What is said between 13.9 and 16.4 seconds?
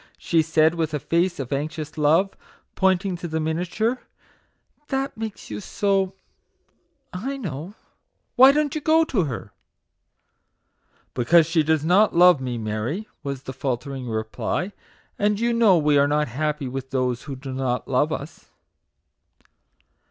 reply; "and you know we are not